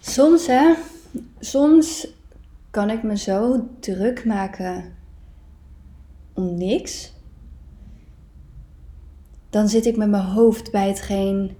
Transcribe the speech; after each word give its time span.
Soms 0.00 0.46
hè, 0.46 0.74
soms 1.38 2.08
kan 2.70 2.90
ik 2.90 3.02
me 3.02 3.16
zo 3.16 3.68
druk 3.80 4.24
maken 4.24 4.96
om 6.34 6.54
niks. 6.54 7.12
Dan 9.50 9.68
zit 9.68 9.86
ik 9.86 9.96
met 9.96 10.08
mijn 10.08 10.24
hoofd 10.24 10.70
bij 10.70 10.88
hetgeen 10.88 11.56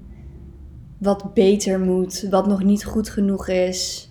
wat 0.99 1.35
beter 1.35 1.81
moet, 1.81 2.27
wat 2.31 2.47
nog 2.47 2.63
niet 2.63 2.85
goed 2.85 3.09
genoeg 3.09 3.49
is, 3.49 4.11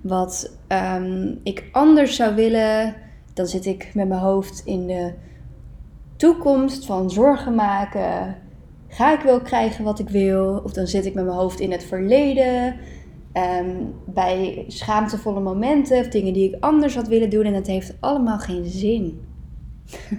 wat 0.00 0.56
ehm, 0.66 1.34
ik 1.42 1.68
anders 1.72 2.16
zou 2.16 2.34
willen. 2.34 2.94
Dan 3.34 3.46
zit 3.46 3.66
ik 3.66 3.90
met 3.94 4.08
mijn 4.08 4.20
hoofd 4.20 4.62
in 4.64 4.86
de 4.86 5.12
toekomst 6.16 6.86
van 6.86 7.10
zorgen 7.10 7.54
maken. 7.54 8.36
Ga 8.88 9.12
ik 9.12 9.20
wel 9.20 9.40
krijgen 9.40 9.84
wat 9.84 9.98
ik 9.98 10.08
wil? 10.08 10.60
Of 10.64 10.72
dan 10.72 10.86
zit 10.86 11.06
ik 11.06 11.14
met 11.14 11.24
mijn 11.24 11.36
hoofd 11.36 11.60
in 11.60 11.72
het 11.72 11.84
verleden. 11.84 12.76
ehm, 13.32 13.76
bij 14.04 14.64
schaamtevolle 14.68 15.40
momenten 15.40 15.98
of 15.98 16.08
dingen 16.08 16.32
die 16.32 16.48
ik 16.48 16.56
anders 16.60 16.94
had 16.94 17.08
willen 17.08 17.30
doen. 17.30 17.44
En 17.44 17.54
het 17.54 17.66
heeft 17.66 17.94
allemaal 18.00 18.38
geen 18.38 18.64
zin. 18.64 19.20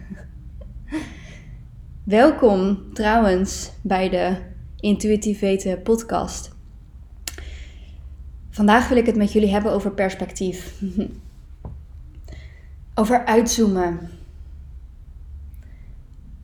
Welkom 2.03 2.79
trouwens 2.93 3.71
bij 3.81 4.09
de 4.09 4.35
Intuïtief 4.81 5.39
Weten 5.39 5.81
podcast. 5.81 6.55
Vandaag 8.49 8.87
wil 8.87 8.97
ik 8.97 9.05
het 9.05 9.15
met 9.15 9.31
jullie 9.31 9.49
hebben 9.49 9.71
over 9.71 9.91
perspectief. 9.91 10.81
over 13.01 13.25
uitzoomen. 13.25 14.09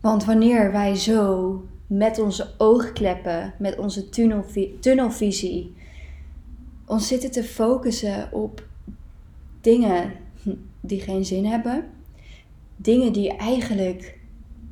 Want 0.01 0.25
wanneer 0.25 0.71
wij 0.71 0.95
zo 0.95 1.63
met 1.87 2.19
onze 2.19 2.53
oogkleppen, 2.57 3.53
met 3.59 3.77
onze 3.77 4.09
tunnelvi- 4.09 4.79
tunnelvisie, 4.79 5.73
ons 6.85 7.07
zitten 7.07 7.31
te 7.31 7.43
focussen 7.43 8.31
op 8.31 8.67
dingen 9.61 10.11
die 10.81 10.99
geen 10.99 11.25
zin 11.25 11.45
hebben, 11.45 11.85
dingen 12.75 13.13
die 13.13 13.37
eigenlijk 13.37 14.19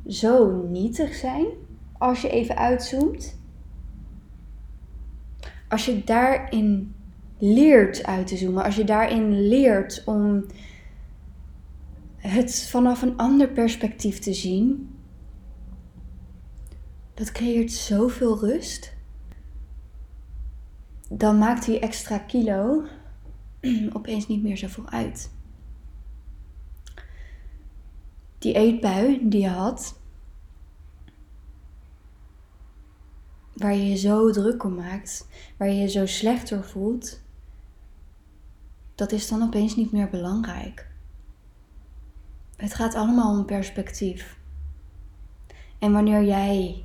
zo 0.08 0.62
nietig 0.70 1.14
zijn, 1.16 1.46
als 1.98 2.22
je 2.22 2.30
even 2.30 2.58
uitzoomt. 2.58 3.42
Als 5.74 5.86
je 5.86 6.04
daarin 6.04 6.96
leert 7.38 8.04
uit 8.06 8.28
te 8.28 8.38
zoomen, 8.38 8.64
als 8.64 8.76
je 8.76 8.84
daarin 8.84 9.48
leert 9.48 10.04
om 10.06 10.46
het 12.18 12.68
vanaf 12.70 13.02
een 13.02 13.18
ander 13.18 13.48
perspectief 13.48 14.20
te 14.20 14.34
zien, 14.34 14.96
dat 17.14 17.32
creëert 17.32 17.72
zoveel 17.72 18.40
rust. 18.40 18.94
Dan 21.10 21.38
maakt 21.38 21.66
die 21.66 21.80
extra 21.80 22.18
kilo 22.18 22.84
opeens 23.98 24.28
niet 24.28 24.44
meer 24.44 24.58
zoveel 24.58 24.90
uit. 24.90 25.32
Die 28.38 28.54
eetbui 28.54 29.30
die 29.30 29.42
je 29.42 29.50
had, 29.50 30.00
waar 33.54 33.74
je 33.74 33.90
je 33.90 33.96
zo 33.96 34.32
druk 34.32 34.64
om 34.64 34.76
maakt, 34.76 35.28
waar 35.58 35.68
je 35.68 35.76
je 35.76 35.90
zo 35.90 36.06
slecht 36.06 36.54
voelt, 36.62 37.22
dat 38.96 39.12
is 39.12 39.28
dan 39.28 39.44
opeens 39.44 39.76
niet 39.76 39.92
meer 39.92 40.10
belangrijk. 40.10 40.88
Het 42.56 42.74
gaat 42.74 42.96
allemaal 42.96 43.38
om 43.38 43.46
perspectief. 43.46 44.40
En 45.80 45.92
wanneer 45.92 46.24
jij 46.24 46.84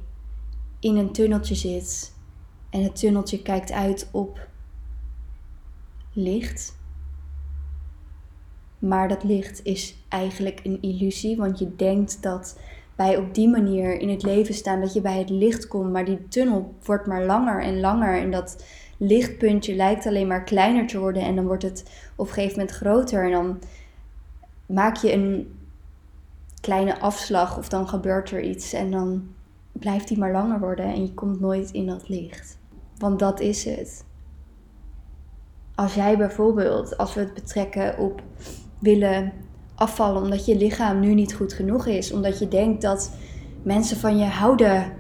in 0.80 0.96
een 0.96 1.12
tunneltje 1.12 1.54
zit 1.54 2.14
en 2.70 2.82
het 2.82 2.96
tunneltje 2.96 3.42
kijkt 3.42 3.72
uit 3.72 4.08
op 4.12 4.48
licht, 6.12 6.76
maar 8.78 9.08
dat 9.08 9.24
licht 9.24 9.64
is 9.64 9.96
eigenlijk 10.08 10.60
een 10.64 10.82
illusie, 10.82 11.36
want 11.36 11.58
je 11.58 11.76
denkt 11.76 12.22
dat 12.22 12.60
wij 12.98 13.16
op 13.16 13.34
die 13.34 13.48
manier 13.48 14.00
in 14.00 14.08
het 14.08 14.22
leven 14.22 14.54
staan, 14.54 14.80
dat 14.80 14.92
je 14.92 15.00
bij 15.00 15.18
het 15.18 15.30
licht 15.30 15.68
komt, 15.68 15.92
maar 15.92 16.04
die 16.04 16.28
tunnel 16.28 16.74
wordt 16.84 17.06
maar 17.06 17.24
langer 17.24 17.62
en 17.62 17.80
langer 17.80 18.18
en 18.18 18.30
dat 18.30 18.64
lichtpuntje 18.96 19.74
lijkt 19.74 20.06
alleen 20.06 20.26
maar 20.26 20.44
kleiner 20.44 20.86
te 20.86 20.98
worden 20.98 21.22
en 21.22 21.36
dan 21.36 21.46
wordt 21.46 21.62
het 21.62 22.08
op 22.16 22.26
een 22.26 22.32
gegeven 22.32 22.58
moment 22.58 22.76
groter 22.76 23.24
en 23.24 23.30
dan 23.30 23.58
maak 24.66 24.96
je 24.96 25.12
een 25.12 25.58
kleine 26.60 27.00
afslag 27.00 27.58
of 27.58 27.68
dan 27.68 27.88
gebeurt 27.88 28.30
er 28.30 28.40
iets 28.40 28.72
en 28.72 28.90
dan 28.90 29.28
blijft 29.72 30.08
die 30.08 30.18
maar 30.18 30.32
langer 30.32 30.60
worden 30.60 30.84
en 30.84 31.02
je 31.02 31.14
komt 31.14 31.40
nooit 31.40 31.70
in 31.70 31.86
dat 31.86 32.08
licht. 32.08 32.58
Want 32.96 33.18
dat 33.18 33.40
is 33.40 33.64
het. 33.64 34.04
Als 35.74 35.94
jij 35.94 36.16
bijvoorbeeld, 36.16 36.96
als 36.96 37.14
we 37.14 37.20
het 37.20 37.34
betrekken 37.34 37.98
op 37.98 38.22
willen 38.78 39.32
afvallen 39.78 40.22
omdat 40.22 40.46
je 40.46 40.56
lichaam 40.56 41.00
nu 41.00 41.14
niet 41.14 41.34
goed 41.34 41.52
genoeg 41.52 41.86
is, 41.86 42.12
omdat 42.12 42.38
je 42.38 42.48
denkt 42.48 42.82
dat 42.82 43.10
mensen 43.62 43.96
van 43.96 44.18
je 44.18 44.24
houden 44.24 44.92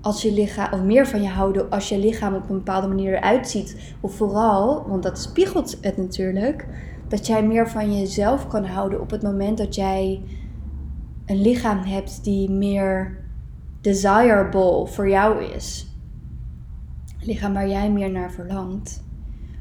als 0.00 0.22
je 0.22 0.32
lichaam, 0.32 0.72
of 0.72 0.82
meer 0.82 1.06
van 1.06 1.22
je 1.22 1.28
houden 1.28 1.70
als 1.70 1.88
je 1.88 1.98
lichaam 1.98 2.34
op 2.34 2.48
een 2.48 2.56
bepaalde 2.56 2.86
manier 2.86 3.14
eruit 3.16 3.48
ziet, 3.48 3.94
of 4.00 4.14
vooral, 4.14 4.88
want 4.88 5.02
dat 5.02 5.18
spiegelt 5.18 5.78
het 5.80 5.96
natuurlijk, 5.96 6.66
dat 7.08 7.26
jij 7.26 7.46
meer 7.46 7.70
van 7.70 7.98
jezelf 7.98 8.48
kan 8.48 8.64
houden 8.64 9.00
op 9.00 9.10
het 9.10 9.22
moment 9.22 9.58
dat 9.58 9.74
jij 9.74 10.22
een 11.26 11.40
lichaam 11.42 11.78
hebt 11.78 12.24
die 12.24 12.50
meer 12.50 13.20
desirable 13.80 14.86
voor 14.86 15.08
jou 15.08 15.44
is. 15.44 15.86
Een 17.20 17.26
lichaam 17.26 17.52
waar 17.52 17.68
jij 17.68 17.90
meer 17.90 18.10
naar 18.10 18.32
verlangt. 18.32 19.02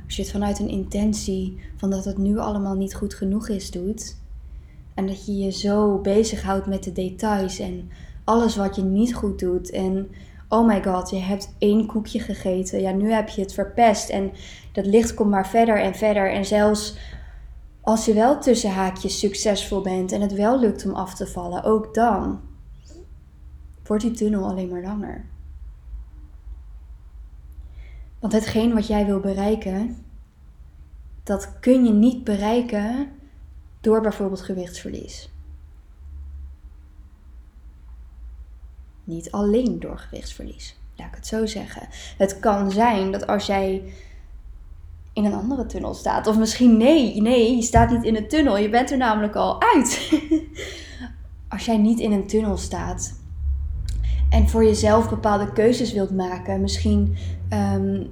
Als 0.06 0.16
je 0.16 0.22
het 0.22 0.32
vanuit 0.32 0.60
een 0.60 0.70
intentie 0.70 1.60
van 1.76 1.90
dat 1.90 2.06
het 2.06 2.18
nu 2.18 2.38
allemaal 2.38 2.76
niet 2.76 2.96
goed 2.96 3.14
genoeg 3.14 3.50
is 3.50 3.72
doet. 3.72 4.20
En 4.94 5.08
dat 5.08 5.26
je 5.26 5.38
je 5.38 5.50
zo 5.50 5.98
bezighoudt 5.98 6.66
met 6.66 6.84
de 6.84 6.92
details 6.92 7.60
en 7.60 7.90
alles 8.24 8.56
wat 8.56 8.76
je 8.76 8.82
niet 8.84 9.16
goed 9.16 9.40
doet. 9.40 9.70
En 9.70 10.10
oh 10.50 10.68
my 10.68 10.84
god, 10.84 11.10
je 11.10 11.20
hebt 11.20 11.56
één 11.58 11.86
koekje 11.86 12.20
gegeten. 12.20 12.82
Ja, 12.82 12.92
nu 12.92 13.12
heb 13.12 13.30
je 13.30 13.42
het 13.42 13.54
verpest. 13.54 14.10
En 14.10 14.32
dat 14.72 14.86
licht 14.86 15.14
komt 15.14 15.30
maar 15.30 15.48
verder 15.48 15.82
en 15.82 15.96
verder. 15.96 16.32
En 16.32 16.46
zelfs 16.46 16.98
als 17.82 18.06
je 18.06 18.14
wel 18.14 18.40
tussen 18.40 18.72
haakjes 18.72 19.20
succesvol 19.20 19.82
bent 19.82 20.12
en 20.12 20.22
het 20.22 20.34
wel 20.34 20.60
lukt 20.60 20.86
om 20.86 20.94
af 20.94 21.16
te 21.16 21.28
vallen, 21.28 21.64
ook 21.64 21.94
dan 21.94 22.40
wordt 23.84 24.04
die 24.04 24.12
tunnel 24.12 24.50
alleen 24.50 24.70
maar 24.70 24.82
langer. 24.82 25.26
Want 28.20 28.34
hetgeen 28.34 28.74
wat 28.74 28.88
jij 28.88 29.06
wil 29.06 29.20
bereiken, 29.20 29.98
dat 31.24 31.60
kun 31.60 31.86
je 31.86 31.92
niet 31.92 32.24
bereiken 32.24 33.10
door 33.82 34.02
bijvoorbeeld 34.02 34.42
gewichtsverlies. 34.42 35.30
Niet 39.04 39.32
alleen 39.32 39.80
door 39.80 39.98
gewichtsverlies, 39.98 40.78
laat 40.96 41.08
ik 41.08 41.16
het 41.16 41.28
zo 41.28 41.46
zeggen. 41.46 41.88
Het 42.18 42.40
kan 42.40 42.72
zijn 42.72 43.12
dat 43.12 43.28
als 43.28 43.46
jij 43.46 43.94
in 45.14 45.26
een 45.26 45.34
andere 45.34 45.66
tunnel 45.66 45.94
staat, 45.94 46.28
of 46.28 46.38
misschien 46.38 46.78
nee, 46.78 47.22
nee, 47.22 47.56
je 47.56 47.62
staat 47.62 47.90
niet 47.90 48.04
in 48.04 48.16
een 48.16 48.28
tunnel, 48.28 48.58
je 48.58 48.70
bent 48.70 48.92
er 48.92 48.98
namelijk 48.98 49.36
al 49.36 49.62
uit. 49.62 50.12
als 51.54 51.66
jij 51.66 51.78
niet 51.78 52.00
in 52.00 52.12
een 52.12 52.28
tunnel 52.28 52.58
staat 52.58 53.20
en 54.30 54.50
voor 54.50 54.64
jezelf 54.64 55.10
bepaalde 55.10 55.54
keuzes 55.54 55.94
wilt 55.94 56.12
maken, 56.12 56.62
misschien 56.62 57.18
ehm, 57.50 58.04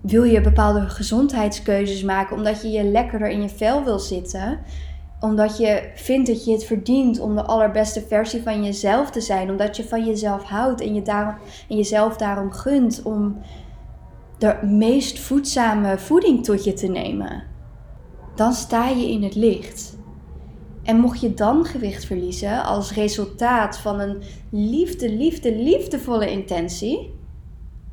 wil 0.00 0.24
je 0.24 0.40
bepaalde 0.40 0.88
gezondheidskeuzes 0.88 2.02
maken 2.02 2.36
omdat 2.36 2.62
je 2.62 2.68
je 2.68 2.84
lekkerder 2.84 3.28
in 3.28 3.42
je 3.42 3.48
vel 3.48 3.84
wil 3.84 3.98
zitten. 3.98 4.58
Omdat 5.20 5.58
je 5.58 5.90
vindt 5.94 6.26
dat 6.26 6.44
je 6.44 6.52
het 6.52 6.64
verdient 6.64 7.20
om 7.20 7.34
de 7.34 7.42
allerbeste 7.42 8.00
versie 8.00 8.42
van 8.42 8.64
jezelf 8.64 9.10
te 9.10 9.20
zijn. 9.20 9.50
Omdat 9.50 9.76
je 9.76 9.84
van 9.84 10.04
jezelf 10.06 10.42
houdt 10.42 10.80
en, 10.80 10.94
je 10.94 11.02
daarom, 11.02 11.34
en 11.68 11.76
jezelf 11.76 12.16
daarom 12.16 12.52
gunt 12.52 13.02
om 13.02 13.36
de 14.38 14.56
meest 14.62 15.18
voedzame 15.18 15.98
voeding 15.98 16.44
tot 16.44 16.64
je 16.64 16.72
te 16.72 16.86
nemen. 16.86 17.42
Dan 18.34 18.52
sta 18.52 18.88
je 18.88 19.10
in 19.10 19.22
het 19.22 19.34
licht. 19.34 19.96
En 20.82 21.00
mocht 21.00 21.20
je 21.20 21.34
dan 21.34 21.64
gewicht 21.64 22.04
verliezen 22.04 22.64
als 22.64 22.92
resultaat 22.92 23.78
van 23.78 24.00
een 24.00 24.22
liefde, 24.50 25.10
liefde, 25.10 25.56
liefdevolle 25.56 26.30
intentie, 26.30 27.14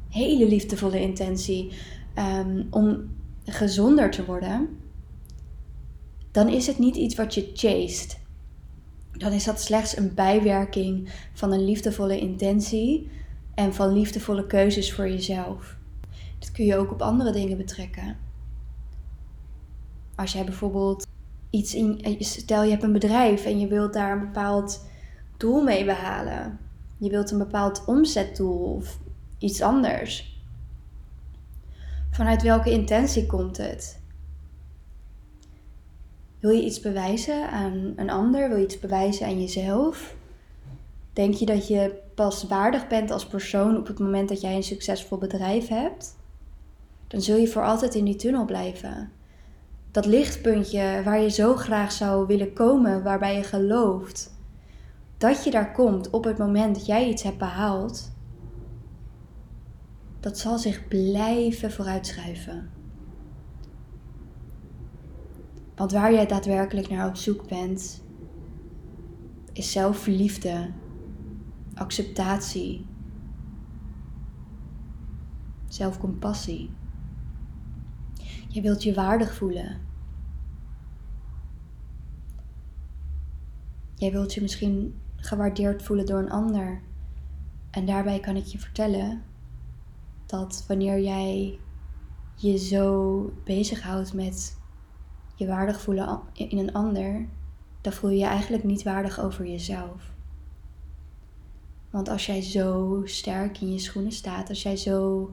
hele 0.09 0.47
liefdevolle 0.47 1.01
intentie 1.01 1.71
ehm, 2.15 2.63
om 2.69 3.15
gezonder 3.45 4.11
te 4.11 4.25
worden, 4.25 4.69
dan 6.31 6.49
is 6.49 6.67
het 6.67 6.79
niet 6.79 6.95
iets 6.95 7.15
wat 7.15 7.33
je 7.33 7.51
chased. 7.53 8.19
Dan 9.11 9.31
is 9.31 9.43
dat 9.43 9.61
slechts 9.61 9.97
een 9.97 10.13
bijwerking 10.13 11.09
van 11.33 11.51
een 11.51 11.65
liefdevolle 11.65 12.19
intentie 12.19 13.09
en 13.53 13.73
van 13.73 13.93
liefdevolle 13.93 14.47
keuzes 14.47 14.93
voor 14.93 15.09
jezelf. 15.09 15.77
Dit 16.39 16.51
kun 16.51 16.65
je 16.65 16.77
ook 16.77 16.91
op 16.91 17.01
andere 17.01 17.31
dingen 17.31 17.57
betrekken. 17.57 18.17
Als 20.15 20.33
jij 20.33 20.43
bijvoorbeeld 20.43 21.07
iets 21.49 21.75
in. 21.75 22.15
Stel 22.19 22.63
je 22.63 22.69
hebt 22.69 22.83
een 22.83 22.91
bedrijf 22.91 23.45
en 23.45 23.59
je 23.59 23.67
wilt 23.67 23.93
daar 23.93 24.11
een 24.11 24.25
bepaald 24.25 24.85
doel 25.37 25.63
mee 25.63 25.85
behalen. 25.85 26.59
Je 26.97 27.09
wilt 27.09 27.31
een 27.31 27.37
bepaald 27.37 27.85
omzetdoel 27.85 28.73
of 28.75 28.99
iets 29.37 29.61
anders. 29.61 30.34
Vanuit 32.15 32.41
welke 32.41 32.71
intentie 32.71 33.25
komt 33.25 33.57
het? 33.57 33.99
Wil 36.39 36.49
je 36.49 36.63
iets 36.63 36.79
bewijzen 36.79 37.49
aan 37.49 37.93
een 37.95 38.09
ander? 38.09 38.49
Wil 38.49 38.57
je 38.57 38.63
iets 38.63 38.79
bewijzen 38.79 39.25
aan 39.25 39.41
jezelf? 39.41 40.15
Denk 41.13 41.33
je 41.33 41.45
dat 41.45 41.67
je 41.67 42.01
pas 42.13 42.47
waardig 42.47 42.87
bent 42.87 43.11
als 43.11 43.27
persoon 43.27 43.77
op 43.77 43.87
het 43.87 43.99
moment 43.99 44.29
dat 44.29 44.41
jij 44.41 44.55
een 44.55 44.63
succesvol 44.63 45.17
bedrijf 45.17 45.67
hebt? 45.67 46.15
Dan 47.07 47.21
zul 47.21 47.37
je 47.37 47.47
voor 47.47 47.63
altijd 47.63 47.95
in 47.95 48.05
die 48.05 48.15
tunnel 48.15 48.45
blijven. 48.45 49.11
Dat 49.91 50.05
lichtpuntje 50.05 51.01
waar 51.03 51.21
je 51.21 51.29
zo 51.29 51.55
graag 51.55 51.91
zou 51.91 52.27
willen 52.27 52.53
komen, 52.53 53.03
waarbij 53.03 53.35
je 53.35 53.43
gelooft 53.43 54.33
dat 55.17 55.43
je 55.43 55.51
daar 55.51 55.71
komt 55.71 56.09
op 56.09 56.23
het 56.23 56.37
moment 56.37 56.75
dat 56.75 56.85
jij 56.85 57.07
iets 57.09 57.23
hebt 57.23 57.37
behaald, 57.37 58.11
dat 60.25 60.37
zal 60.37 60.57
zich 60.57 60.87
blijven 60.87 61.71
vooruitschuiven. 61.71 62.69
Want 65.75 65.91
waar 65.91 66.13
jij 66.13 66.25
daadwerkelijk 66.25 66.89
naar 66.89 67.07
op 67.07 67.15
zoek 67.15 67.47
bent, 67.47 68.03
is 69.53 69.71
zelfliefde, 69.71 70.71
acceptatie, 71.73 72.85
zelfcompassie. 75.67 76.69
Je 78.47 78.61
wilt 78.61 78.83
je 78.83 78.93
waardig 78.93 79.35
voelen. 79.35 79.81
Jij 83.95 84.11
wilt 84.11 84.33
je 84.33 84.41
misschien 84.41 84.95
gewaardeerd 85.15 85.83
voelen 85.83 86.05
door 86.05 86.19
een 86.19 86.31
ander. 86.31 86.81
En 87.71 87.85
daarbij 87.85 88.19
kan 88.19 88.35
ik 88.35 88.45
je 88.45 88.59
vertellen 88.59 89.23
dat 90.25 90.63
wanneer 90.67 90.99
jij 90.99 91.59
je 92.35 92.57
zo 92.57 93.33
bezighoudt 93.43 94.13
met 94.13 94.57
je 95.35 95.47
waardig 95.47 95.81
voelen 95.81 96.21
in 96.33 96.57
een 96.57 96.73
ander, 96.73 97.27
dan 97.81 97.93
voel 97.93 98.09
je 98.09 98.17
je 98.17 98.25
eigenlijk 98.25 98.63
niet 98.63 98.83
waardig 98.83 99.19
over 99.19 99.47
jezelf. 99.47 100.13
Want 101.89 102.09
als 102.09 102.25
jij 102.25 102.41
zo 102.41 103.01
sterk 103.05 103.61
in 103.61 103.71
je 103.71 103.79
schoenen 103.79 104.11
staat, 104.11 104.49
als 104.49 104.63
jij 104.63 104.77
zo 104.77 105.29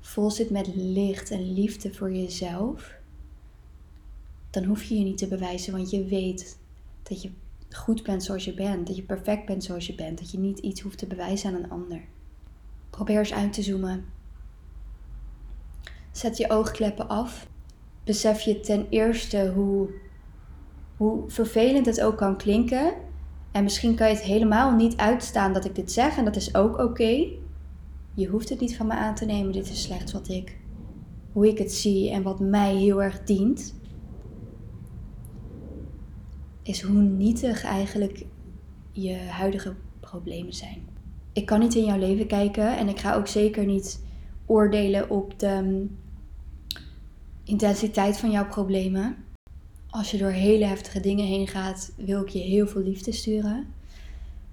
vol 0.00 0.30
zit 0.30 0.50
met 0.50 0.70
licht 0.74 1.30
en 1.30 1.52
liefde 1.52 1.94
voor 1.94 2.12
jezelf, 2.12 2.96
dan 4.50 4.64
hoef 4.64 4.82
je 4.82 4.98
je 4.98 5.04
niet 5.04 5.18
te 5.18 5.28
bewijzen, 5.28 5.72
want 5.72 5.90
je 5.90 6.04
weet 6.04 6.58
dat 7.02 7.22
je 7.22 7.30
goed 7.70 8.02
bent 8.02 8.24
zoals 8.24 8.44
je 8.44 8.54
bent, 8.54 8.86
dat 8.86 8.96
je 8.96 9.02
perfect 9.02 9.46
bent 9.46 9.64
zoals 9.64 9.86
je 9.86 9.94
bent, 9.94 10.18
dat 10.18 10.30
je 10.30 10.38
niet 10.38 10.58
iets 10.58 10.80
hoeft 10.80 10.98
te 10.98 11.06
bewijzen 11.06 11.48
aan 11.48 11.62
een 11.62 11.70
ander. 11.70 12.04
Probeer 12.98 13.18
eens 13.18 13.32
uit 13.32 13.52
te 13.52 13.62
zoomen. 13.62 14.04
Zet 16.12 16.36
je 16.36 16.50
oogkleppen 16.50 17.08
af. 17.08 17.48
Besef 18.04 18.40
je 18.40 18.60
ten 18.60 18.86
eerste 18.88 19.52
hoe, 19.54 19.90
hoe 20.96 21.30
vervelend 21.30 21.86
het 21.86 22.00
ook 22.00 22.16
kan 22.16 22.36
klinken. 22.36 22.94
En 23.52 23.62
misschien 23.62 23.94
kan 23.94 24.08
je 24.08 24.14
het 24.14 24.24
helemaal 24.24 24.74
niet 24.74 24.96
uitstaan 24.96 25.52
dat 25.52 25.64
ik 25.64 25.74
dit 25.74 25.92
zeg 25.92 26.16
en 26.16 26.24
dat 26.24 26.36
is 26.36 26.54
ook 26.54 26.78
oké. 26.78 27.26
Je 28.14 28.26
hoeft 28.26 28.48
het 28.48 28.60
niet 28.60 28.76
van 28.76 28.86
me 28.86 28.94
aan 28.94 29.14
te 29.14 29.24
nemen. 29.24 29.52
Dit 29.52 29.70
is 29.70 29.82
slechts 29.82 30.12
wat 30.12 30.28
ik, 30.28 30.58
hoe 31.32 31.48
ik 31.48 31.58
het 31.58 31.72
zie 31.72 32.10
en 32.10 32.22
wat 32.22 32.40
mij 32.40 32.74
heel 32.74 33.02
erg 33.02 33.24
dient. 33.24 33.74
Is 36.62 36.82
hoe 36.82 37.00
nietig 37.00 37.64
eigenlijk 37.64 38.24
je 38.92 39.16
huidige 39.16 39.74
problemen 40.00 40.54
zijn. 40.54 40.97
Ik 41.38 41.46
kan 41.46 41.60
niet 41.60 41.74
in 41.74 41.84
jouw 41.84 41.98
leven 41.98 42.26
kijken 42.26 42.76
en 42.76 42.88
ik 42.88 42.98
ga 42.98 43.14
ook 43.14 43.26
zeker 43.26 43.66
niet 43.66 44.00
oordelen 44.46 45.10
op 45.10 45.38
de 45.38 45.60
mm, 45.62 45.98
intensiteit 47.44 48.18
van 48.18 48.30
jouw 48.30 48.46
problemen. 48.46 49.16
Als 49.90 50.10
je 50.10 50.18
door 50.18 50.30
hele 50.30 50.64
heftige 50.64 51.00
dingen 51.00 51.26
heen 51.26 51.46
gaat, 51.46 51.92
wil 51.96 52.22
ik 52.22 52.28
je 52.28 52.38
heel 52.38 52.66
veel 52.66 52.82
liefde 52.82 53.12
sturen. 53.12 53.74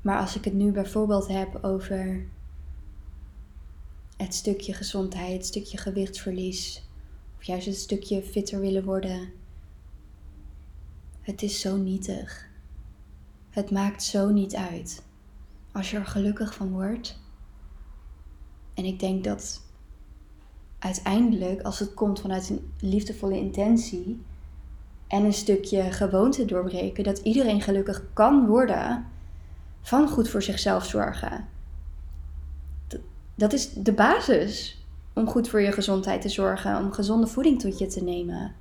Maar 0.01 0.19
als 0.19 0.35
ik 0.35 0.43
het 0.43 0.53
nu 0.53 0.71
bijvoorbeeld 0.71 1.27
heb 1.27 1.63
over 1.63 2.25
het 4.17 4.33
stukje 4.33 4.73
gezondheid, 4.73 5.33
het 5.33 5.45
stukje 5.45 5.77
gewichtsverlies, 5.77 6.83
of 7.37 7.43
juist 7.43 7.65
het 7.65 7.77
stukje 7.77 8.21
fitter 8.21 8.59
willen 8.59 8.83
worden. 8.83 9.31
Het 11.21 11.41
is 11.41 11.59
zo 11.59 11.77
nietig. 11.77 12.49
Het 13.49 13.71
maakt 13.71 14.03
zo 14.03 14.29
niet 14.29 14.55
uit. 14.55 15.03
Als 15.75 15.91
je 15.91 15.97
er 15.97 16.05
gelukkig 16.05 16.53
van 16.53 16.71
wordt. 16.71 17.19
En 18.73 18.85
ik 18.85 18.99
denk 18.99 19.23
dat 19.23 19.61
uiteindelijk, 20.79 21.61
als 21.61 21.79
het 21.79 21.93
komt 21.93 22.19
vanuit 22.19 22.49
een 22.49 22.71
liefdevolle 22.79 23.37
intentie 23.37 24.21
en 25.07 25.23
een 25.23 25.33
stukje 25.33 25.91
gewoonte 25.91 26.45
doorbreken, 26.45 27.03
dat 27.03 27.17
iedereen 27.17 27.61
gelukkig 27.61 28.03
kan 28.13 28.47
worden 28.47 29.05
van 29.81 30.07
goed 30.07 30.29
voor 30.29 30.41
zichzelf 30.41 30.85
zorgen 30.85 31.47
dat 33.35 33.53
is 33.53 33.73
de 33.73 33.93
basis 33.93 34.83
om 35.13 35.27
goed 35.27 35.49
voor 35.49 35.61
je 35.61 35.71
gezondheid 35.71 36.21
te 36.21 36.29
zorgen, 36.29 36.77
om 36.77 36.91
gezonde 36.91 37.27
voeding 37.27 37.59
tot 37.59 37.77
je 37.77 37.87
te 37.87 38.03
nemen. 38.03 38.55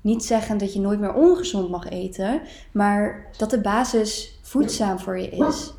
Niet 0.00 0.24
zeggen 0.24 0.58
dat 0.58 0.72
je 0.72 0.80
nooit 0.80 1.00
meer 1.00 1.14
ongezond 1.14 1.70
mag 1.70 1.88
eten, 1.88 2.40
maar 2.72 3.26
dat 3.36 3.50
de 3.50 3.60
basis 3.60 4.38
voedzaam 4.42 4.98
voor 4.98 5.18
je 5.18 5.28
is. 5.28 5.72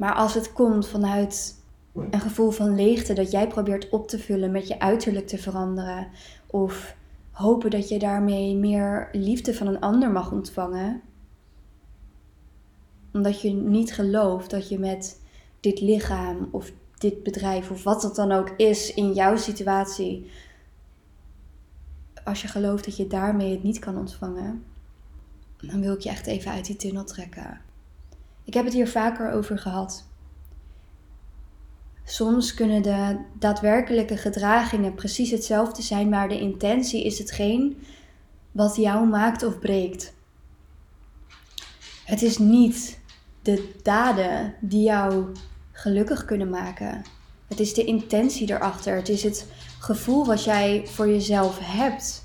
Maar 0.00 0.14
als 0.14 0.34
het 0.34 0.52
komt 0.52 0.88
vanuit 0.88 1.62
een 1.94 2.20
gevoel 2.20 2.50
van 2.50 2.74
leegte 2.74 3.12
dat 3.12 3.30
jij 3.30 3.46
probeert 3.46 3.88
op 3.88 4.08
te 4.08 4.18
vullen 4.18 4.50
met 4.50 4.68
je 4.68 4.78
uiterlijk 4.78 5.26
te 5.26 5.38
veranderen, 5.38 6.08
of 6.46 6.96
hopen 7.30 7.70
dat 7.70 7.88
je 7.88 7.98
daarmee 7.98 8.56
meer 8.56 9.08
liefde 9.12 9.54
van 9.54 9.66
een 9.66 9.80
ander 9.80 10.10
mag 10.10 10.32
ontvangen, 10.32 11.00
omdat 13.12 13.40
je 13.40 13.50
niet 13.50 13.94
gelooft 13.94 14.50
dat 14.50 14.68
je 14.68 14.78
met 14.78 15.20
dit 15.60 15.80
lichaam 15.80 16.48
of 16.50 16.72
dit 16.98 17.22
bedrijf 17.22 17.70
of 17.70 17.82
wat 17.82 18.02
het 18.02 18.14
dan 18.14 18.32
ook 18.32 18.50
is 18.56 18.94
in 18.94 19.12
jouw 19.12 19.36
situatie, 19.36 20.30
als 22.24 22.42
je 22.42 22.48
gelooft 22.48 22.84
dat 22.84 22.96
je 22.96 23.06
daarmee 23.06 23.50
het 23.50 23.62
niet 23.62 23.78
kan 23.78 23.98
ontvangen, 23.98 24.64
dan 25.56 25.80
wil 25.80 25.94
ik 25.94 26.00
je 26.00 26.08
echt 26.08 26.26
even 26.26 26.52
uit 26.52 26.66
die 26.66 26.76
tunnel 26.76 27.04
trekken. 27.04 27.68
Ik 28.44 28.54
heb 28.54 28.64
het 28.64 28.74
hier 28.74 28.88
vaker 28.88 29.32
over 29.32 29.58
gehad. 29.58 30.08
Soms 32.04 32.54
kunnen 32.54 32.82
de 32.82 33.18
daadwerkelijke 33.38 34.16
gedragingen 34.16 34.94
precies 34.94 35.30
hetzelfde 35.30 35.82
zijn, 35.82 36.08
maar 36.08 36.28
de 36.28 36.40
intentie 36.40 37.04
is 37.04 37.18
hetgeen 37.18 37.82
wat 38.52 38.76
jou 38.76 39.06
maakt 39.06 39.42
of 39.42 39.58
breekt. 39.58 40.12
Het 42.04 42.22
is 42.22 42.38
niet 42.38 43.00
de 43.42 43.72
daden 43.82 44.54
die 44.60 44.82
jou 44.82 45.26
gelukkig 45.72 46.24
kunnen 46.24 46.50
maken. 46.50 47.02
Het 47.48 47.60
is 47.60 47.74
de 47.74 47.84
intentie 47.84 48.50
erachter. 48.50 48.96
Het 48.96 49.08
is 49.08 49.22
het 49.22 49.46
gevoel 49.78 50.26
wat 50.26 50.44
jij 50.44 50.86
voor 50.86 51.08
jezelf 51.08 51.58
hebt. 51.60 52.24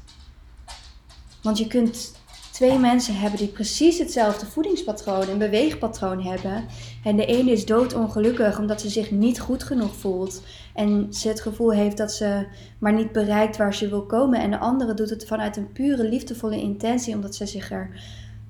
Want 1.41 1.57
je 1.57 1.67
kunt 1.67 2.13
twee 2.55 2.79
mensen 2.79 3.15
hebben 3.15 3.39
die 3.39 3.47
precies 3.47 3.97
hetzelfde 3.97 4.45
voedingspatroon 4.45 5.27
en 5.27 5.37
beweegpatroon 5.37 6.21
hebben. 6.21 6.65
En 7.03 7.15
de 7.15 7.25
ene 7.25 7.51
is 7.51 7.65
doodongelukkig 7.65 8.59
omdat 8.59 8.81
ze 8.81 8.89
zich 8.89 9.11
niet 9.11 9.39
goed 9.39 9.63
genoeg 9.63 9.95
voelt. 9.95 10.41
En 10.73 11.13
ze 11.13 11.27
het 11.27 11.41
gevoel 11.41 11.71
heeft 11.71 11.97
dat 11.97 12.13
ze 12.13 12.47
maar 12.79 12.93
niet 12.93 13.11
bereikt 13.11 13.57
waar 13.57 13.73
ze 13.73 13.89
wil 13.89 14.05
komen. 14.05 14.39
En 14.39 14.51
de 14.51 14.57
andere 14.57 14.93
doet 14.93 15.09
het 15.09 15.25
vanuit 15.25 15.57
een 15.57 15.71
pure 15.71 16.09
liefdevolle 16.09 16.61
intentie 16.61 17.15
omdat 17.15 17.35
ze 17.35 17.45
zich 17.45 17.71
er 17.71 17.89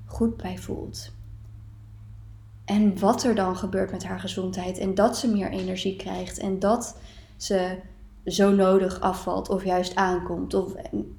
goed 0.04 0.36
bij 0.36 0.58
voelt. 0.58 1.12
En 2.64 2.98
wat 2.98 3.24
er 3.24 3.34
dan 3.34 3.56
gebeurt 3.56 3.90
met 3.90 4.04
haar 4.04 4.20
gezondheid. 4.20 4.78
En 4.78 4.94
dat 4.94 5.18
ze 5.18 5.28
meer 5.28 5.50
energie 5.50 5.96
krijgt. 5.96 6.38
En 6.38 6.58
dat 6.58 6.96
ze 7.36 7.76
zo 8.26 8.50
nodig 8.50 9.00
afvalt 9.00 9.48
of 9.48 9.64
juist 9.64 9.94
aankomt. 9.94 10.54
Of 10.54 10.72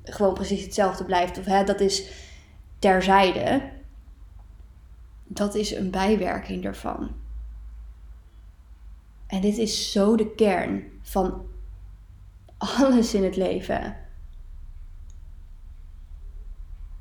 gewoon 0.03 0.34
precies 0.34 0.63
hetzelfde 0.63 1.03
blijft. 1.03 1.38
Of 1.39 1.46
hè, 1.46 1.63
dat 1.63 1.79
is 1.79 2.25
terzijde. 2.79 3.72
Dat 5.24 5.55
is 5.55 5.75
een 5.75 5.91
bijwerking 5.91 6.65
ervan. 6.65 7.12
En 9.27 9.41
dit 9.41 9.57
is 9.57 9.91
zo 9.91 10.15
de 10.15 10.36
kern 10.36 10.84
van 11.01 11.46
alles 12.57 13.13
in 13.13 13.24
het 13.24 13.36
leven. 13.36 13.96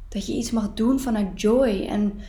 Dat 0.08 0.26
je 0.26 0.32
iets 0.32 0.50
mag 0.50 0.74
doen 0.74 1.00
vanuit 1.00 1.40
joy 1.40 1.86
en 1.88 2.20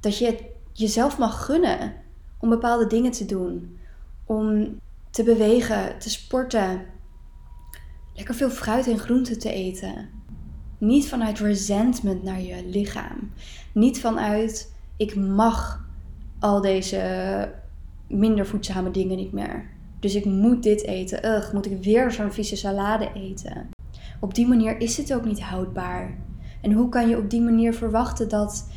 dat 0.00 0.18
je 0.18 0.26
het 0.26 0.42
jezelf 0.72 1.18
mag 1.18 1.44
gunnen 1.44 1.94
om 2.38 2.48
bepaalde 2.48 2.86
dingen 2.86 3.10
te 3.10 3.26
doen. 3.26 3.78
Om 4.24 4.78
te 5.10 5.22
bewegen, 5.22 5.98
te 5.98 6.10
sporten, 6.10 6.86
lekker 8.14 8.34
veel 8.34 8.50
fruit 8.50 8.86
en 8.86 8.98
groenten 8.98 9.38
te 9.38 9.52
eten. 9.52 10.19
Niet 10.80 11.08
vanuit 11.08 11.38
resentment 11.38 12.22
naar 12.22 12.40
je 12.40 12.66
lichaam. 12.66 13.32
Niet 13.72 14.00
vanuit 14.00 14.74
ik 14.96 15.14
mag 15.14 15.88
al 16.38 16.60
deze 16.60 17.52
minder 18.08 18.46
voedzame 18.46 18.90
dingen 18.90 19.16
niet 19.16 19.32
meer. 19.32 19.70
Dus 19.98 20.14
ik 20.14 20.24
moet 20.24 20.62
dit 20.62 20.84
eten. 20.84 21.26
Ugh, 21.26 21.52
moet 21.52 21.66
ik 21.66 21.82
weer 21.82 22.12
zo'n 22.12 22.32
vieze 22.32 22.56
salade 22.56 23.12
eten? 23.14 23.68
Op 24.20 24.34
die 24.34 24.46
manier 24.46 24.80
is 24.80 24.96
het 24.96 25.14
ook 25.14 25.24
niet 25.24 25.42
houdbaar. 25.42 26.18
En 26.60 26.72
hoe 26.72 26.88
kan 26.88 27.08
je 27.08 27.18
op 27.18 27.30
die 27.30 27.40
manier 27.40 27.74
verwachten 27.74 28.28
dat 28.28 28.70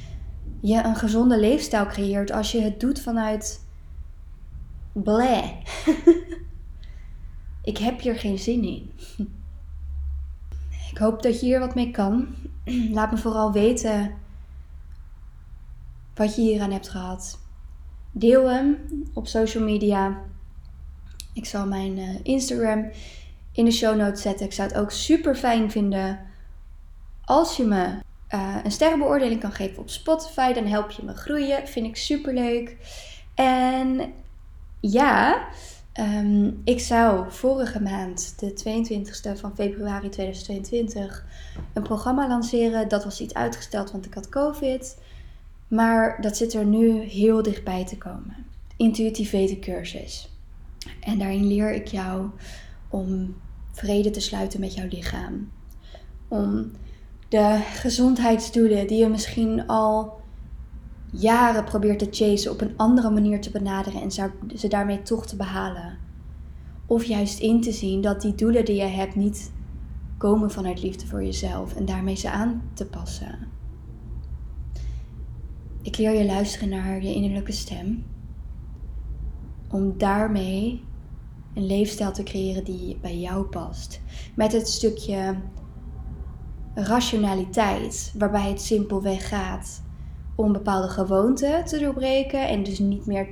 je 0.62 0.84
een 0.84 0.96
gezonde 0.96 1.40
leefstijl 1.40 1.86
creëert 1.86 2.32
als 2.32 2.52
je 2.52 2.62
het 2.62 2.80
doet 2.80 3.02
vanuit 3.02 3.66
bleh? 4.92 5.50
ik 7.72 7.78
heb 7.78 8.02
hier 8.02 8.16
geen 8.16 8.40
zin 8.40 8.64
in. 8.64 8.92
Ik 10.94 11.00
hoop 11.00 11.24
dat 11.24 11.40
je 11.40 11.46
hier 11.46 11.60
wat 11.60 11.76
mee 11.76 11.92
kan. 11.92 12.36
Laat 12.98 13.12
me 13.12 13.18
vooral 13.18 13.52
weten 13.52 14.14
wat 16.16 16.36
je 16.36 16.42
hier 16.42 16.62
aan 16.62 16.72
hebt 16.72 16.90
gehad. 16.90 17.40
Deel 18.12 18.50
hem 18.50 18.78
op 19.14 19.28
social 19.28 19.64
media. 19.64 20.22
Ik 21.34 21.46
zal 21.46 21.66
mijn 21.68 21.98
uh, 21.98 22.20
Instagram 22.24 22.92
in 23.52 23.66
de 23.66 23.72
show 23.72 23.96
notes 23.98 24.22
zetten. 24.22 24.46
Ik 24.46 24.54
zou 24.54 24.68
het 24.68 24.78
ook 24.78 24.92
super 24.92 25.36
fijn 25.36 25.72
vinden 25.72 26.20
als 27.26 27.58
je 27.58 27.64
me 27.64 27.86
uh, 28.30 28.56
een 28.64 28.72
sterrenbeoordeling 28.72 29.40
kan 29.40 29.52
geven 29.52 29.78
op 29.78 29.90
Spotify. 29.90 30.54
Dan 30.54 30.66
help 30.66 30.92
je 30.92 31.04
me 31.06 31.14
groeien. 31.14 31.68
Vind 31.68 31.86
ik 31.86 31.96
super 31.96 32.34
leuk. 32.34 32.78
En 33.36 34.14
ja, 34.80 35.48
um, 36.00 36.62
ik 36.64 36.80
zou 36.80 37.32
vorige 37.32 37.82
maand, 37.82 38.40
de 38.40 38.52
22e 38.52 39.40
van 39.40 39.56
februari 39.56 40.10
2022, 40.10 41.26
een 41.74 41.84
programma 41.84 42.28
lanceren. 42.28 42.88
Dat 42.88 43.04
was 43.04 43.22
iets 43.22 43.34
uitgesteld, 43.34 43.92
want 43.92 44.06
ik 44.06 44.14
had 44.14 44.30
COVID. 44.30 44.98
Maar 45.68 46.22
dat 46.22 46.38
zit 46.38 46.54
er 46.54 46.66
nu 46.66 47.00
heel 47.00 47.42
dichtbij 47.42 47.86
te 47.86 47.98
komen. 47.98 48.36
Intuïtief 48.78 49.32
weten 49.32 49.60
cursus. 49.60 50.30
En 51.00 51.20
daarin 51.20 51.48
leer 51.48 51.74
ik 51.74 51.88
jou 51.88 52.30
om 52.90 53.36
vrede 53.72 54.10
te 54.10 54.20
sluiten 54.20 54.60
met 54.60 54.74
jouw 54.74 54.88
lichaam. 54.88 55.52
Om 56.28 56.72
de 57.30 57.60
gezondheidsdoelen 57.74 58.88
die 58.88 58.98
je 58.98 59.08
misschien 59.08 59.68
al 59.68 60.22
jaren 61.14 61.64
probeert 61.64 62.00
te 62.00 62.08
chasen 62.12 62.52
op 62.52 62.62
een 62.62 62.78
andere 62.78 63.10
manier 63.10 63.42
te 63.42 63.52
benaderen 63.52 64.02
en 64.02 64.12
ze 64.56 64.68
daarmee 64.68 65.02
toch 65.02 65.26
te 65.26 65.36
behalen. 65.36 65.98
Of 66.86 67.04
juist 67.04 67.40
in 67.40 67.62
te 67.62 67.72
zien 67.72 68.02
dat 68.02 68.22
die 68.22 68.36
doelen 68.36 68.66
die 68.66 68.76
je 68.76 68.82
hebt 68.82 69.16
niet 69.16 69.52
komen 70.18 70.52
vanuit 70.52 70.82
liefde 70.82 71.08
voor 71.08 71.24
jezelf 71.24 71.76
en 71.76 71.86
daarmee 71.86 72.16
ze 72.16 72.30
aan 72.30 72.62
te 72.74 72.86
passen. 72.86 73.48
Ik 75.82 75.98
leer 75.98 76.14
je 76.14 76.26
luisteren 76.26 76.70
naar 76.70 77.04
je 77.04 77.14
innerlijke 77.14 77.52
stem. 77.52 78.04
Om 79.70 79.98
daarmee 79.98 80.84
een 81.54 81.66
leefstijl 81.66 82.12
te 82.12 82.24
creëren 82.24 82.64
die 82.64 82.98
bij 83.02 83.20
jou 83.20 83.46
past. 83.46 84.02
Met 84.36 84.52
het 84.52 84.68
stukje 84.68 85.36
rationaliteit, 86.74 88.14
waarbij 88.18 88.50
het 88.50 88.62
simpelweg 88.62 89.28
gaat 89.28 89.84
om 90.44 90.54
bepaalde 90.54 90.88
gewoonten 90.88 91.66
te 91.66 91.80
doorbreken 91.80 92.48
en 92.48 92.64
dus 92.64 92.80
niet 92.80 93.06
meer 93.06 93.28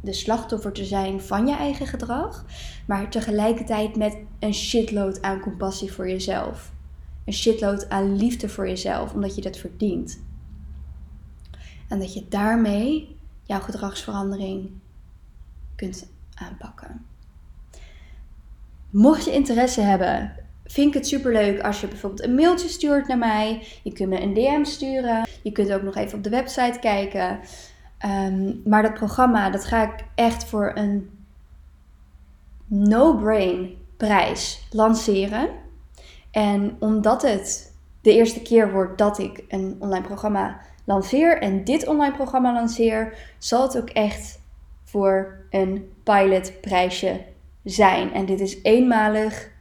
de 0.00 0.12
slachtoffer 0.12 0.72
te 0.72 0.84
zijn 0.84 1.20
van 1.20 1.46
je 1.46 1.56
eigen 1.56 1.86
gedrag, 1.86 2.44
maar 2.86 3.10
tegelijkertijd 3.10 3.96
met 3.96 4.16
een 4.38 4.54
shitload 4.54 5.22
aan 5.22 5.40
compassie 5.40 5.92
voor 5.92 6.08
jezelf. 6.08 6.72
Een 7.24 7.32
shitload 7.32 7.88
aan 7.88 8.16
liefde 8.16 8.48
voor 8.48 8.68
jezelf, 8.68 9.14
omdat 9.14 9.34
je 9.34 9.40
dat 9.40 9.56
verdient. 9.56 10.24
En 11.88 11.98
dat 11.98 12.14
je 12.14 12.26
daarmee 12.28 13.16
jouw 13.42 13.60
gedragsverandering 13.60 14.70
kunt 15.76 16.08
aanpakken. 16.34 17.06
Mocht 18.90 19.24
je 19.24 19.32
interesse 19.32 19.80
hebben, 19.80 20.45
vind 20.66 20.88
ik 20.88 20.94
het 20.94 21.06
superleuk 21.06 21.60
als 21.60 21.80
je 21.80 21.88
bijvoorbeeld 21.88 22.24
een 22.24 22.34
mailtje 22.34 22.68
stuurt 22.68 23.08
naar 23.08 23.18
mij. 23.18 23.66
Je 23.82 23.92
kunt 23.92 24.08
me 24.08 24.20
een 24.20 24.34
DM 24.34 24.64
sturen. 24.64 25.28
Je 25.42 25.52
kunt 25.52 25.72
ook 25.72 25.82
nog 25.82 25.96
even 25.96 26.18
op 26.18 26.24
de 26.24 26.30
website 26.30 26.78
kijken. 26.80 27.38
Um, 28.06 28.60
maar 28.64 28.82
dat 28.82 28.94
programma, 28.94 29.50
dat 29.50 29.64
ga 29.64 29.82
ik 29.82 30.04
echt 30.14 30.44
voor 30.44 30.72
een 30.74 31.10
no-brain 32.66 33.76
prijs 33.96 34.66
lanceren. 34.70 35.48
En 36.30 36.76
omdat 36.78 37.22
het 37.22 37.74
de 38.00 38.12
eerste 38.12 38.42
keer 38.42 38.72
wordt 38.72 38.98
dat 38.98 39.18
ik 39.18 39.44
een 39.48 39.76
online 39.78 40.06
programma 40.06 40.60
lanceer 40.84 41.38
en 41.40 41.64
dit 41.64 41.86
online 41.86 42.14
programma 42.14 42.52
lanceer, 42.52 43.14
zal 43.38 43.62
het 43.62 43.76
ook 43.78 43.90
echt 43.90 44.40
voor 44.84 45.44
een 45.50 45.92
pilotprijsje 46.02 47.20
zijn. 47.64 48.12
En 48.12 48.26
dit 48.26 48.40
is 48.40 48.62
eenmalig 48.62 49.54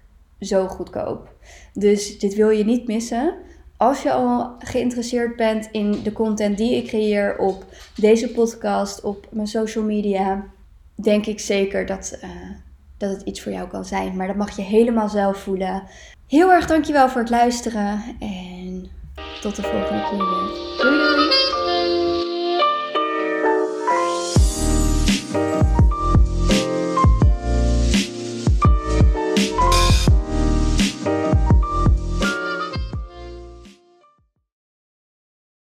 zo 0.45 0.67
goedkoop. 0.67 1.29
Dus 1.73 2.19
dit 2.19 2.35
wil 2.35 2.49
je 2.49 2.65
niet 2.65 2.87
missen. 2.87 3.33
Als 3.77 4.01
je 4.01 4.11
al 4.11 4.55
geïnteresseerd 4.59 5.35
bent 5.35 5.69
in 5.71 6.03
de 6.03 6.11
content 6.11 6.57
die 6.57 6.75
ik 6.75 6.87
creëer 6.87 7.37
op 7.37 7.65
deze 7.95 8.31
podcast, 8.31 9.01
op 9.01 9.27
mijn 9.31 9.47
social 9.47 9.83
media, 9.83 10.45
denk 10.95 11.25
ik 11.25 11.39
zeker 11.39 11.85
dat, 11.85 12.19
uh, 12.23 12.29
dat 12.97 13.09
het 13.09 13.21
iets 13.21 13.41
voor 13.41 13.51
jou 13.51 13.67
kan 13.67 13.85
zijn. 13.85 14.15
Maar 14.15 14.27
dat 14.27 14.35
mag 14.35 14.55
je 14.55 14.61
helemaal 14.61 15.09
zelf 15.09 15.37
voelen. 15.37 15.83
Heel 16.27 16.51
erg 16.51 16.67
dankjewel 16.67 17.09
voor 17.09 17.21
het 17.21 17.29
luisteren 17.29 18.03
en 18.19 18.87
tot 19.41 19.55
de 19.55 19.61
volgende 19.61 20.03
keer 20.09 20.17
doei! 20.17 20.94